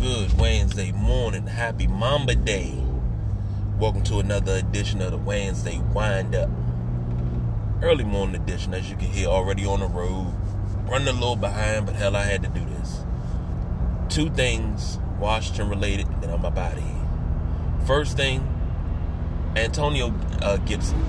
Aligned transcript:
Good 0.00 0.38
Wednesday 0.38 0.92
morning. 0.92 1.48
Happy 1.48 1.88
Mamba 1.88 2.36
Day. 2.36 2.72
Welcome 3.80 4.04
to 4.04 4.20
another 4.20 4.54
edition 4.54 5.02
of 5.02 5.10
the 5.10 5.16
Wednesday 5.16 5.80
Wind 5.92 6.36
Up. 6.36 6.48
Early 7.82 8.04
morning 8.04 8.40
edition, 8.40 8.74
as 8.74 8.88
you 8.88 8.94
can 8.94 9.08
hear, 9.08 9.26
already 9.26 9.66
on 9.66 9.80
the 9.80 9.88
road. 9.88 10.32
Running 10.88 11.08
a 11.08 11.12
little 11.12 11.34
behind, 11.34 11.86
but 11.86 11.96
hell, 11.96 12.14
I 12.14 12.22
had 12.22 12.44
to 12.44 12.48
do 12.48 12.64
this. 12.64 13.00
Two 14.08 14.30
things, 14.30 15.00
Washington 15.18 15.68
related, 15.68 16.06
and 16.06 16.26
I'm 16.26 16.44
about 16.44 16.76
to 16.76 16.80
here. 16.80 17.08
First 17.84 18.16
thing, 18.16 18.46
Antonio 19.56 20.14
uh, 20.40 20.58
Gibson. 20.58 21.04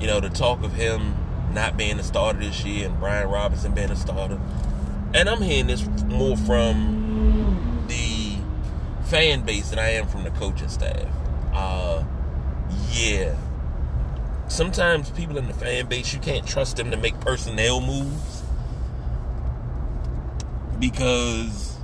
You 0.00 0.08
know, 0.08 0.18
the 0.18 0.30
talk 0.30 0.64
of 0.64 0.72
him 0.72 1.14
not 1.52 1.76
being 1.76 2.00
a 2.00 2.02
starter 2.02 2.40
this 2.40 2.64
year 2.64 2.88
and 2.88 2.98
Brian 2.98 3.28
Robinson 3.28 3.72
being 3.72 3.92
a 3.92 3.96
starter. 3.96 4.40
And 5.14 5.28
I'm 5.28 5.42
hearing 5.42 5.68
this 5.68 5.86
more 6.08 6.36
from 6.36 7.04
fan 9.04 9.42
base 9.42 9.70
than 9.70 9.78
I 9.78 9.90
am 9.90 10.06
from 10.06 10.24
the 10.24 10.30
coaching 10.30 10.68
staff. 10.68 11.06
Uh, 11.52 12.04
yeah. 12.90 13.36
Sometimes 14.48 15.10
people 15.10 15.38
in 15.38 15.46
the 15.46 15.54
fan 15.54 15.86
base, 15.86 16.12
you 16.12 16.20
can't 16.20 16.46
trust 16.46 16.76
them 16.76 16.90
to 16.90 16.96
make 16.96 17.18
personnel 17.20 17.80
moves 17.80 18.42
because 20.78 21.76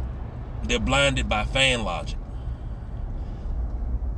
they're 0.64 0.78
blinded 0.78 1.28
by 1.28 1.44
fan 1.44 1.84
logic. 1.84 2.18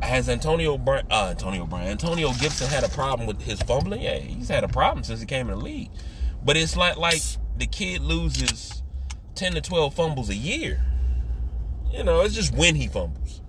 Has 0.02 0.28
Antonio 0.28 0.76
Brown, 0.76 1.04
uh, 1.10 1.28
Antonio 1.30 1.64
Brown, 1.64 1.84
Antonio 1.84 2.32
Gibson 2.32 2.66
had 2.68 2.82
a 2.82 2.88
problem 2.88 3.26
with 3.26 3.40
his 3.40 3.62
fumbling? 3.62 4.02
Yeah, 4.02 4.18
he's 4.18 4.48
had 4.48 4.64
a 4.64 4.68
problem 4.68 5.04
since 5.04 5.20
he 5.20 5.26
came 5.26 5.48
in 5.48 5.58
the 5.58 5.64
league. 5.64 5.90
But 6.44 6.56
it's 6.56 6.76
like 6.76 6.96
like 6.96 7.22
the 7.56 7.66
kid 7.66 8.02
loses 8.02 8.82
10 9.36 9.52
to 9.52 9.60
12 9.60 9.94
fumbles 9.94 10.28
a 10.28 10.34
year. 10.34 10.82
You 11.92 12.02
know, 12.04 12.22
it's 12.22 12.34
just 12.34 12.54
when 12.54 12.74
he 12.74 12.88
fumbles. 12.88 13.42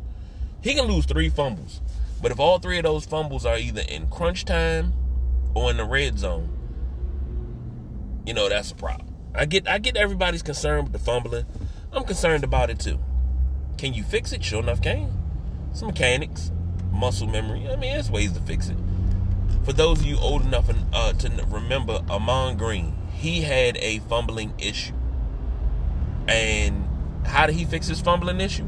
He 0.62 0.74
can 0.74 0.86
lose 0.86 1.06
three 1.06 1.30
fumbles. 1.30 1.82
But 2.22 2.32
if 2.32 2.40
all 2.40 2.60
three 2.60 2.78
of 2.78 2.84
those 2.84 3.06
fumbles 3.06 3.46
are 3.46 3.58
either 3.58 3.82
in 3.88 4.08
crunch 4.10 4.46
time 4.46 4.94
or 5.54 5.72
in 5.72 5.78
the 5.78 5.86
red 5.86 6.20
zone, 6.20 6.50
you 8.26 8.34
know, 8.34 8.50
that's 8.50 8.72
a 8.72 8.76
problem. 8.76 9.14
I 9.36 9.46
get 9.46 9.68
I 9.68 9.78
get 9.78 9.98
everybody's 9.98 10.44
concerned 10.44 10.84
with 10.84 10.94
the 10.94 11.00
fumbling. 11.00 11.46
I'm 11.92 12.04
concerned 12.04 12.44
about 12.44 12.70
it 12.70 12.80
too. 12.80 13.00
Can 13.78 13.94
you 13.94 14.04
fix 14.04 14.32
it? 14.32 14.44
Sure 14.44 14.62
enough, 14.62 14.82
can. 14.82 15.12
Some 15.74 15.88
mechanics, 15.88 16.52
muscle 16.92 17.28
memory. 17.28 17.68
I 17.68 17.76
mean, 17.76 17.94
there's 17.94 18.12
ways 18.12 18.32
to 18.34 18.40
fix 18.42 18.70
it. 18.70 18.78
For 19.66 19.74
those 19.74 20.00
of 20.00 20.06
you 20.06 20.18
old 20.18 20.44
enough 20.44 20.70
uh, 20.94 21.14
to 21.14 21.46
remember 21.48 22.02
Ahman 22.10 22.58
Green, 22.58 22.96
he 23.14 23.42
had 23.42 23.78
a 23.78 24.00
fumbling 24.00 24.54
issue. 24.58 24.94
And 26.28 26.88
how 27.26 27.46
did 27.46 27.56
he 27.56 27.66
fix 27.66 27.88
his 27.88 28.02
fumbling 28.02 28.42
issue? 28.42 28.68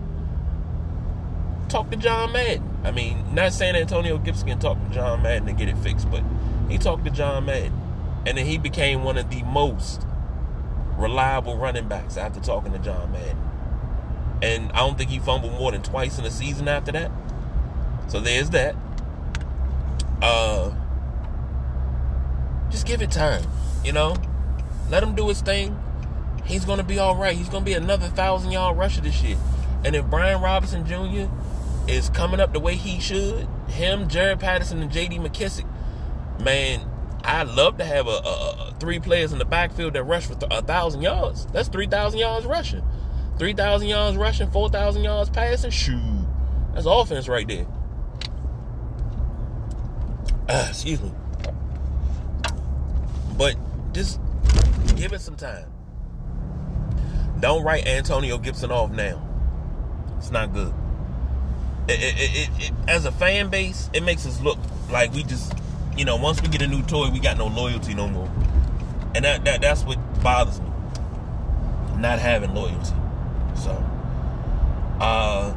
Talk 1.70 1.90
to 1.92 1.98
John 1.98 2.32
Madden. 2.32 2.78
I 2.84 2.92
mean, 2.92 3.34
not 3.34 3.54
saying 3.54 3.76
Antonio 3.76 4.18
Gibson 4.18 4.48
can 4.48 4.60
talk 4.60 4.78
to 4.84 4.94
John 4.94 5.24
Madden 5.24 5.48
and 5.48 5.58
get 5.58 5.68
it 5.68 5.78
fixed, 5.78 6.10
but 6.10 6.24
he 6.70 6.78
talked 6.78 7.06
to 7.06 7.12
John 7.12 7.46
Madden. 7.46 7.74
And 8.26 8.38
then 8.38 8.46
he 8.46 8.58
became 8.58 9.04
one 9.04 9.18
of 9.18 9.30
the 9.30 9.44
most 9.44 10.06
reliable 10.98 11.58
running 11.58 11.88
backs 11.88 12.18
after 12.18 12.40
talking 12.40 12.72
to 12.72 12.80
John 12.80 13.12
Madden. 13.12 13.38
And 14.42 14.72
I 14.72 14.80
don't 14.80 14.98
think 14.98 15.10
he 15.10 15.20
fumbled 15.20 15.54
more 15.54 15.72
than 15.72 15.82
twice 15.82 16.18
in 16.18 16.26
a 16.26 16.32
season 16.32 16.68
after 16.68 16.92
that. 16.92 17.12
So 18.08 18.20
there's 18.20 18.50
that. 18.52 18.76
Uh 20.22 20.74
just 22.70 22.88
give 22.88 23.02
it 23.02 23.12
time, 23.12 23.44
you 23.84 23.92
know? 23.92 24.16
Let 24.90 25.02
him 25.04 25.16
do 25.16 25.28
his 25.28 25.42
thing 25.42 25.80
he's 26.46 26.66
to 26.78 26.84
be 26.84 27.00
all 27.00 27.16
right. 27.16 27.36
He's 27.36 27.50
to 27.50 27.62
be 27.62 27.74
another 27.74 28.08
thousand 28.08 28.52
yard 28.52 28.78
rusher 28.78 29.02
this 29.02 29.22
year. 29.22 29.38
And 29.84 29.96
if 29.96 30.06
Brian 30.06 30.42
Robinson 30.42 30.86
Jr. 30.86 31.32
is 31.88 32.10
coming 32.10 32.40
up 32.40 32.54
the 32.54 32.60
way 32.60 32.76
he 32.76 33.00
should, 33.00 33.48
him, 33.68 34.08
Jaret 34.08 34.40
Patterson, 34.40 34.82
and 34.82 34.92
J.D. 34.92 35.18
McKissic, 35.18 35.68
man, 36.40 36.82
I'd 37.24 37.48
love 37.50 37.78
to 37.78 37.86
have 37.86 38.08
a, 38.08 38.10
a, 38.10 38.76
three 38.80 39.00
players 39.00 39.32
in 39.32 39.40
the 39.40 39.46
backfield 39.46 39.94
that 39.94 40.04
rush 40.04 40.28
for 40.28 40.38
a 40.52 40.62
thousand 40.62 41.02
yards. 41.02 41.46
That's 41.48 41.70
three 41.70 41.88
thousand 41.88 42.20
yards 42.20 42.46
rushing, 42.46 42.84
three 43.38 43.54
thousand 43.54 43.88
yards 43.88 44.18
rushing, 44.18 44.50
four 44.52 44.70
thousand 44.70 45.04
yards 45.04 45.30
passing. 45.30 45.72
Shoot, 45.72 46.26
that's 46.74 46.86
offense 46.86 47.28
right 47.28 47.48
there. 47.48 47.66
Uh, 50.48 50.68
excuse 50.70 51.02
me. 51.02 51.12
But 53.38 53.56
just 53.94 54.20
give 54.96 55.14
it 55.14 55.22
some 55.22 55.36
time. 55.36 55.66
Don't 57.46 57.64
write 57.64 57.86
Antonio 57.86 58.40
Gibson 58.40 58.72
off 58.72 58.90
now. 58.90 59.22
It's 60.18 60.32
not 60.32 60.52
good. 60.52 60.74
It, 61.88 62.00
it, 62.02 62.50
it, 62.60 62.72
as 62.88 63.06
a 63.06 63.12
fan 63.12 63.50
base, 63.50 63.88
it 63.94 64.02
makes 64.02 64.26
us 64.26 64.42
look 64.42 64.58
like 64.90 65.14
we 65.14 65.22
just, 65.22 65.54
you 65.96 66.06
know, 66.06 66.16
once 66.16 66.42
we 66.42 66.48
get 66.48 66.64
a 66.64 66.68
new 66.68 66.82
toy, 66.82 67.12
we 67.12 67.20
got 67.20 67.38
no 67.38 67.46
loyalty 67.46 67.94
no 67.94 68.08
more. 68.08 68.28
And 69.14 69.24
that, 69.26 69.46
that 69.46 69.62
that's 69.62 69.84
what 69.84 70.00
bothers 70.24 70.60
me. 70.60 70.72
Not 71.98 72.18
having 72.18 72.56
loyalty. 72.56 72.96
So, 73.58 73.74
uh, 75.00 75.54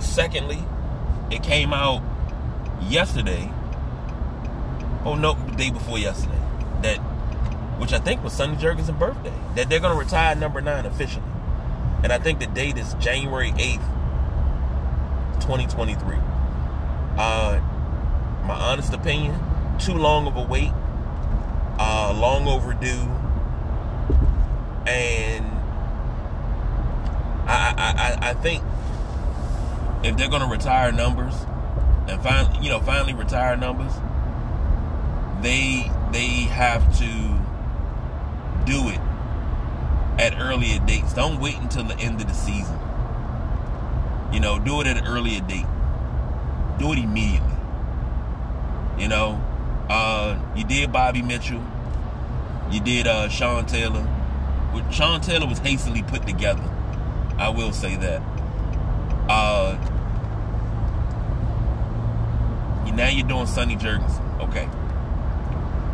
secondly, 0.00 0.64
it 1.30 1.44
came 1.44 1.72
out 1.72 2.02
yesterday. 2.88 3.48
Oh 5.04 5.14
no, 5.14 5.34
the 5.34 5.52
day 5.54 5.70
before 5.70 6.00
yesterday. 6.00 6.40
That 6.82 6.98
which 7.92 8.00
I 8.00 8.04
think 8.04 8.24
was 8.24 8.32
Sonny 8.32 8.56
Jurgensen's 8.56 8.92
birthday, 8.92 9.34
that 9.54 9.68
they're 9.68 9.80
going 9.80 9.92
to 9.92 9.98
retire 9.98 10.34
number 10.34 10.62
nine 10.62 10.86
officially. 10.86 11.26
And 12.02 12.10
I 12.10 12.18
think 12.18 12.38
the 12.38 12.46
date 12.46 12.78
is 12.78 12.94
January 12.94 13.50
8th, 13.52 13.84
2023. 15.40 16.16
Uh, 17.18 17.60
my 18.46 18.54
honest 18.54 18.94
opinion, 18.94 19.38
too 19.78 19.92
long 19.92 20.26
of 20.26 20.36
a 20.36 20.42
wait, 20.42 20.72
uh, 21.78 22.14
long 22.16 22.48
overdue, 22.48 23.10
and 24.86 25.44
I, 27.46 28.16
I, 28.22 28.30
I 28.30 28.34
think 28.34 28.64
if 30.02 30.16
they're 30.16 30.30
going 30.30 30.42
to 30.42 30.48
retire 30.48 30.92
numbers 30.92 31.34
and 32.08 32.22
finally, 32.22 32.58
you 32.64 32.70
know, 32.70 32.80
finally 32.80 33.12
retire 33.12 33.56
numbers, 33.56 33.92
they 35.42 35.90
they 36.10 36.44
have 36.48 36.98
to 36.98 37.41
do 38.64 38.88
it 38.88 39.00
at 40.18 40.38
earlier 40.38 40.78
dates. 40.86 41.12
Don't 41.12 41.40
wait 41.40 41.56
until 41.56 41.84
the 41.84 41.98
end 41.98 42.20
of 42.20 42.26
the 42.26 42.34
season. 42.34 42.78
You 44.32 44.40
know, 44.40 44.58
do 44.58 44.80
it 44.80 44.86
at 44.86 44.96
an 44.96 45.06
earlier 45.06 45.40
date. 45.40 45.66
Do 46.78 46.92
it 46.92 46.98
immediately. 46.98 47.48
You 48.98 49.08
know, 49.08 49.42
uh, 49.88 50.38
you 50.56 50.64
did 50.64 50.92
Bobby 50.92 51.22
Mitchell. 51.22 51.62
You 52.70 52.80
did 52.80 53.06
uh, 53.06 53.28
Sean 53.28 53.66
Taylor. 53.66 54.02
What 54.72 54.92
Sean 54.92 55.20
Taylor 55.20 55.46
was 55.46 55.58
hastily 55.58 56.02
put 56.02 56.26
together. 56.26 56.62
I 57.38 57.48
will 57.50 57.72
say 57.72 57.96
that. 57.96 58.22
Uh, 59.28 59.76
now 62.94 63.08
you're 63.08 63.26
doing 63.26 63.46
Sonny 63.46 63.76
Jurgensen. 63.76 64.40
Okay. 64.48 64.68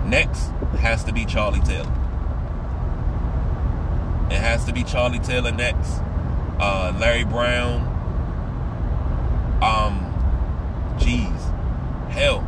Next 0.09 0.49
has 0.81 1.05
to 1.05 1.13
be 1.13 1.25
Charlie 1.25 1.61
Taylor. 1.61 1.93
It 4.31 4.37
has 4.37 4.67
to 4.67 4.73
be 4.75 4.85
Charlie 4.85 5.19
Taylor 5.21 5.53
next. 5.53 6.01
Uh, 6.61 6.95
Larry 6.99 7.25
Brown. 7.25 7.81
Um, 9.63 10.05
hell, 12.11 12.43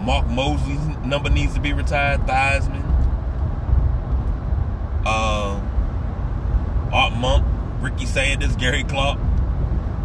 Mark 0.00 0.26
Moseley's 0.28 0.84
number 1.04 1.30
needs 1.30 1.54
to 1.54 1.60
be 1.60 1.72
retired. 1.72 2.20
Theismann. 2.22 2.84
Uh, 5.06 5.60
Art 6.92 7.14
Monk, 7.14 7.44
Ricky 7.80 8.04
Sanders, 8.04 8.54
Gary 8.56 8.84
Clark. 8.84 9.18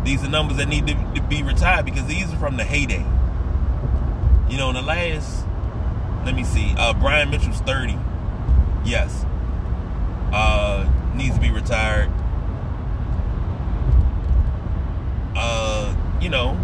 These 0.05 0.23
are 0.23 0.29
numbers 0.29 0.57
that 0.57 0.69
need 0.69 0.87
to, 0.87 0.93
to 1.15 1.21
be 1.21 1.43
retired 1.43 1.85
because 1.85 2.05
these 2.05 2.31
are 2.33 2.37
from 2.37 2.55
the 2.55 2.63
heyday. 2.63 3.05
You 4.49 4.57
know, 4.57 4.69
in 4.69 4.75
the 4.75 4.81
last, 4.81 5.45
let 6.25 6.33
me 6.33 6.45
see, 6.45 6.73
uh, 6.77 6.93
Brian 6.93 7.29
Mitchell's 7.29 7.59
30. 7.61 7.97
Yes 8.85 9.25
uh, 10.31 10.89
needs 11.15 11.35
to 11.35 11.41
be 11.41 11.51
retired. 11.51 12.11
Uh, 15.35 15.95
you 16.19 16.29
know, 16.29 16.57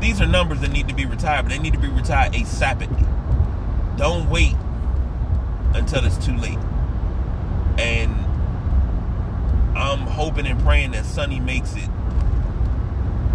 these 0.00 0.20
are 0.20 0.26
numbers 0.26 0.60
that 0.60 0.70
need 0.70 0.88
to 0.88 0.94
be 0.94 1.06
retired, 1.06 1.42
but 1.42 1.50
they 1.50 1.58
need 1.58 1.72
to 1.72 1.78
be 1.78 1.88
retired 1.88 2.32
ASAP. 2.32 2.88
Don't 3.96 4.28
wait 4.30 4.54
until 5.74 6.04
it's 6.04 6.18
too 6.24 6.36
late. 6.36 6.58
And 7.78 8.12
I'm 9.76 10.00
hoping 10.00 10.46
and 10.46 10.60
praying 10.62 10.92
that 10.92 11.04
Sonny 11.04 11.40
makes 11.40 11.74
it. 11.74 11.88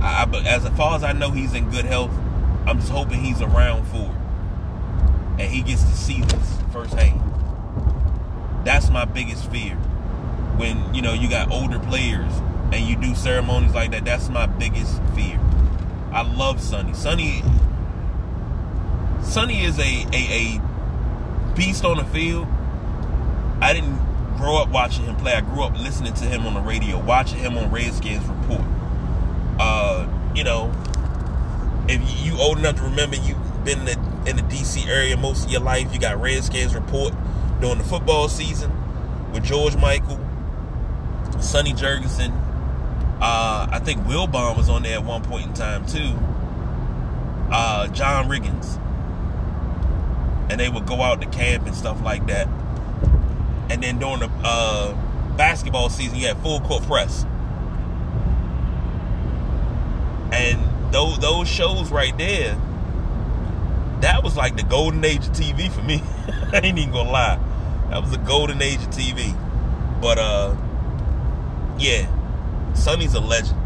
I, 0.02 0.26
as 0.46 0.68
far 0.78 0.96
as 0.96 1.04
I 1.04 1.12
know, 1.14 1.32
he's 1.32 1.54
in 1.54 1.70
good 1.70 1.86
health. 1.86 2.12
I'm 2.66 2.80
just 2.80 2.92
hoping 2.92 3.24
he's 3.24 3.42
around 3.42 3.86
for 3.88 3.98
it, 3.98 5.42
and 5.42 5.52
he 5.52 5.62
gets 5.62 5.84
to 5.84 5.96
see 5.96 6.22
this 6.22 6.60
firsthand. 6.72 7.22
That's 8.68 8.90
my 8.90 9.06
biggest 9.06 9.50
fear. 9.50 9.76
when 10.58 10.94
you 10.94 11.02
know 11.02 11.14
you 11.14 11.30
got 11.30 11.50
older 11.50 11.80
players 11.80 12.34
and 12.74 12.86
you 12.86 12.98
do 12.98 13.16
ceremonies 13.16 13.74
like 13.74 13.92
that. 13.92 14.04
That's 14.04 14.28
my 14.28 14.46
biggest 14.46 15.02
fear. 15.16 15.40
I 16.12 16.24
love 16.24 16.60
Sonny. 16.60 16.94
Sonny 16.94 17.44
Sonny 19.24 19.64
is 19.64 19.80
a, 19.80 20.06
a, 20.12 20.58
a 20.58 20.62
beast 21.56 21.86
on 21.86 21.96
the 21.96 22.04
field. 22.04 22.46
I 23.62 23.72
didn't 23.72 23.96
grow 24.36 24.58
up 24.58 24.68
watching 24.68 25.06
him 25.06 25.16
play. 25.16 25.32
I 25.32 25.40
grew 25.40 25.64
up 25.64 25.80
listening 25.80 26.14
to 26.16 26.26
him 26.26 26.46
on 26.46 26.54
the 26.54 26.60
radio, 26.60 27.02
watching 27.02 27.40
him 27.40 27.58
on 27.58 27.72
Redskins 27.72 28.26
Report. 28.26 28.68
Uh, 29.62 30.10
you 30.36 30.44
know, 30.44 30.74
if 31.88 32.02
you 32.22 32.38
old 32.38 32.58
enough 32.58 32.76
to 32.76 32.84
remember, 32.84 33.16
you've 33.16 33.64
been 33.64 33.80
in 33.80 33.86
the, 33.86 34.30
in 34.30 34.36
the 34.36 34.44
DC 34.44 34.86
area 34.88 35.16
most 35.16 35.46
of 35.46 35.52
your 35.54 35.62
life. 35.62 35.94
You 35.94 36.02
got 36.02 36.20
Redskins 36.20 36.76
Report 36.76 37.14
during 37.62 37.78
the 37.78 37.84
football 37.84 38.30
season 38.30 38.72
with 39.32 39.44
George 39.44 39.76
Michael, 39.78 40.20
Sonny 41.40 41.74
Jurgensen. 41.74 42.32
Uh, 43.20 43.68
I 43.72 43.80
think 43.84 44.02
Wilbon 44.02 44.56
was 44.56 44.70
on 44.70 44.84
there 44.84 45.00
at 45.00 45.04
one 45.04 45.24
point 45.24 45.48
in 45.48 45.54
time 45.54 45.86
too. 45.86 46.14
Uh, 47.52 47.88
John 47.88 48.28
Riggins 48.28 48.80
and 50.50 50.60
they 50.60 50.70
would 50.70 50.86
go 50.86 51.02
out 51.02 51.22
to 51.22 51.28
camp 51.28 51.66
and 51.66 51.76
stuff 51.76 52.02
like 52.02 52.26
that. 52.28 52.48
And 53.70 53.84
then 53.84 54.00
during 54.00 54.20
the 54.20 54.30
uh, 54.44 54.94
basketball 55.36 55.90
season, 55.90 56.18
you 56.18 56.28
had 56.28 56.38
full 56.38 56.62
court 56.62 56.84
press. 56.84 57.26
And 60.32 60.94
those 60.94 61.20
those 61.20 61.48
shows 61.48 61.92
right 61.92 62.18
there, 62.18 62.58
that 64.02 64.24
was 64.24 64.38
like 64.38 64.56
the 64.56 64.64
golden 64.64 65.04
age 65.04 65.28
of 65.28 65.34
TV 65.34 65.72
for 65.72 65.82
me. 65.82 66.02
I 66.54 66.62
ain't 66.64 66.78
even 66.78 66.92
gonna 66.92 67.10
lie, 67.12 67.40
that 67.90 68.02
was 68.02 68.12
the 68.12 68.18
golden 68.18 68.62
age 68.62 68.80
of 68.80 68.90
TV. 68.90 69.36
But 70.02 70.18
uh, 70.18 70.56
yeah, 71.78 72.08
Sonny's 72.74 73.14
a 73.14 73.20
legend. 73.20 73.60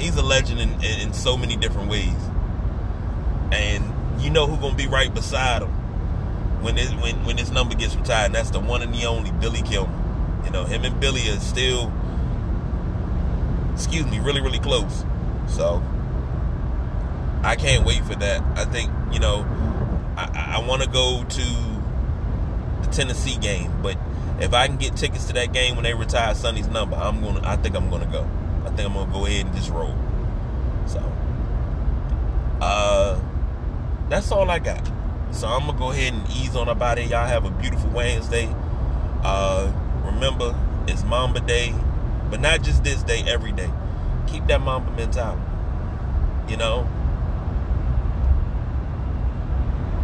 He's 0.00 0.16
a 0.16 0.22
legend 0.22 0.60
in, 0.60 0.72
in, 0.74 1.00
in 1.00 1.12
so 1.12 1.36
many 1.36 1.56
different 1.56 1.90
ways. 1.90 2.16
And 3.52 3.84
you 4.22 4.30
know 4.30 4.46
who's 4.46 4.58
gonna 4.58 4.74
be 4.74 4.86
right 4.86 5.12
beside 5.12 5.62
him 5.62 5.70
when 6.62 6.74
this 6.74 6.92
when 6.94 7.24
when 7.24 7.36
this 7.36 7.50
number 7.50 7.74
gets 7.74 7.94
retired. 7.94 8.26
And 8.26 8.34
that's 8.34 8.50
the 8.50 8.60
one 8.60 8.82
and 8.82 8.94
the 8.94 9.04
only 9.06 9.32
Billy 9.32 9.62
Kilmer. 9.62 9.94
You 10.44 10.50
know, 10.50 10.64
him 10.64 10.84
and 10.84 10.98
Billy 10.98 11.28
are 11.30 11.40
still, 11.40 11.92
excuse 13.74 14.06
me, 14.06 14.18
really 14.18 14.40
really 14.40 14.60
close. 14.60 15.04
So 15.46 15.82
I 17.42 17.56
can't 17.56 17.84
wait 17.84 18.04
for 18.04 18.14
that. 18.14 18.42
I 18.58 18.64
think 18.64 18.90
you 19.12 19.20
know 19.20 19.46
I, 20.16 20.56
I 20.56 20.66
want 20.66 20.82
to 20.82 20.88
go 20.88 21.24
to 21.24 21.77
the 22.82 22.90
Tennessee 22.90 23.36
game, 23.36 23.72
but 23.82 23.96
if 24.40 24.54
I 24.54 24.66
can 24.66 24.76
get 24.76 24.96
tickets 24.96 25.26
to 25.26 25.32
that 25.34 25.52
game 25.52 25.74
when 25.74 25.84
they 25.84 25.94
retire 25.94 26.34
Sonny's 26.34 26.68
number, 26.68 26.96
I'm 26.96 27.20
gonna. 27.20 27.40
I 27.44 27.56
think 27.56 27.74
I'm 27.74 27.90
gonna 27.90 28.06
go. 28.06 28.28
I 28.64 28.70
think 28.70 28.88
I'm 28.88 28.94
gonna 28.94 29.12
go 29.12 29.26
ahead 29.26 29.46
and 29.46 29.54
just 29.54 29.70
roll. 29.70 29.94
So, 30.86 31.00
uh, 32.60 33.20
that's 34.08 34.30
all 34.30 34.48
I 34.50 34.58
got. 34.58 34.86
So 35.32 35.48
I'm 35.48 35.66
gonna 35.66 35.78
go 35.78 35.90
ahead 35.90 36.12
and 36.14 36.30
ease 36.30 36.54
on 36.56 36.68
about 36.68 36.98
it. 36.98 37.10
Y'all 37.10 37.26
have 37.26 37.44
a 37.44 37.50
beautiful 37.50 37.90
Wednesday. 37.90 38.48
Uh, 39.24 39.72
remember, 40.04 40.54
it's 40.86 41.02
Mamba 41.04 41.40
Day, 41.40 41.74
but 42.30 42.40
not 42.40 42.62
just 42.62 42.84
this 42.84 43.02
day, 43.02 43.24
every 43.26 43.52
day. 43.52 43.70
Keep 44.28 44.46
that 44.46 44.60
Mamba 44.60 44.90
mentality. 44.92 45.42
You 46.48 46.56
know, 46.56 46.88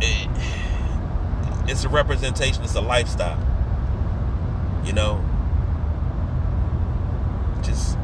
it, 0.01 0.29
it's 1.75 1.85
a 1.85 1.89
representation. 1.89 2.63
It's 2.63 2.77
a 2.77 2.81
lifestyle. 2.81 3.37
You 4.85 4.93
know, 4.93 5.25
just 7.63 7.99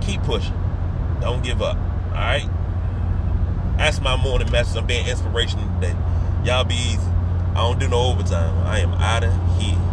keep 0.00 0.22
pushing. 0.22 0.54
Don't 1.20 1.42
give 1.42 1.60
up. 1.60 1.76
All 1.76 2.14
right. 2.14 2.48
That's 3.76 4.00
my 4.00 4.16
morning 4.16 4.50
message. 4.52 4.76
I'm 4.76 4.86
being 4.86 5.08
inspirational 5.08 5.66
today. 5.80 5.96
Y'all 6.44 6.62
be 6.62 6.76
easy. 6.76 7.00
I 7.50 7.54
don't 7.56 7.80
do 7.80 7.88
no 7.88 8.02
overtime. 8.02 8.64
I 8.64 8.78
am 8.78 8.92
out 8.92 9.24
of 9.24 9.60
here. 9.60 9.87